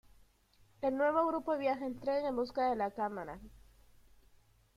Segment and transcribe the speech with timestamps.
[0.81, 3.37] El nuevo grupo viaja en tren en busca de La Cámara.